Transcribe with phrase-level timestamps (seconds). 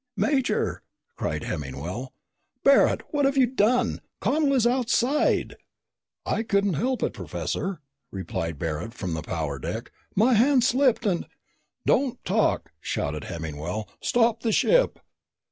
[0.17, 0.81] "Major!"
[1.15, 2.11] cried Hemmingwell.
[2.63, 3.03] "Barret!
[3.13, 4.01] What have you done?
[4.19, 5.57] Connel is outside!"
[6.25, 9.91] "I couldn't help it, Professor," replied Barret from the power deck.
[10.15, 11.27] "My hand slipped and"
[11.85, 13.87] "Don't talk!" shouted Hemmingwell.
[14.01, 14.97] "Stop the ship!"